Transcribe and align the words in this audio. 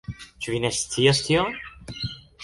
Ĉu 0.45 0.53
vi 0.53 0.61
ne 0.63 0.71
scias 0.77 1.19
tion? 1.27 1.53